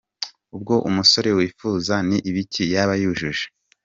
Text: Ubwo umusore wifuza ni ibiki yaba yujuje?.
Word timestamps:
Ubwo 0.55 0.75
umusore 0.89 1.29
wifuza 1.37 1.93
ni 2.07 2.17
ibiki 2.29 2.63
yaba 2.73 2.93
yujuje?. 3.01 3.45